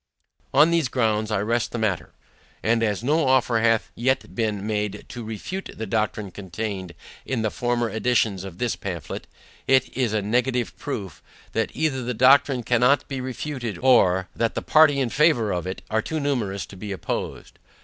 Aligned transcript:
On 0.51 0.71
these 0.71 0.87
grounds 0.87 1.29
I 1.29 1.41
rest 1.43 1.71
the 1.71 1.77
matter. 1.77 2.11
And 2.63 2.81
as 2.81 3.03
no 3.03 3.27
offer 3.27 3.59
hath 3.59 3.91
yet 3.93 4.33
been 4.33 4.65
made 4.65 5.05
to 5.09 5.23
refute 5.23 5.69
the 5.75 5.85
doctrine 5.85 6.31
contained 6.31 6.95
in 7.23 7.43
the 7.43 7.51
former 7.51 7.87
editions 7.87 8.43
of 8.43 8.57
this 8.57 8.75
pamphlet, 8.75 9.27
it 9.67 9.95
is 9.95 10.11
a 10.11 10.23
negative 10.23 10.75
proof, 10.75 11.21
that 11.51 11.69
either 11.75 12.01
the 12.01 12.15
doctrine 12.15 12.63
cannot 12.63 13.07
be 13.07 13.21
refuted, 13.21 13.77
or, 13.77 14.27
that 14.35 14.55
the 14.55 14.63
party 14.63 14.99
in 14.99 15.09
favour 15.09 15.51
of 15.51 15.67
it 15.67 15.83
are 15.91 16.01
too 16.01 16.19
numerous 16.19 16.65
to 16.65 16.75
be 16.75 16.91
opposed. 16.91 17.59